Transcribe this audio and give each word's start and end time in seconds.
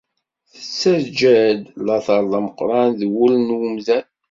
Tettağğa-d 0.51 1.59
lateṛ 1.85 2.23
d 2.31 2.33
ameqqṛan 2.37 2.89
d 2.99 3.01
wul 3.15 3.33
n 3.39 3.55
umdan. 3.57 4.05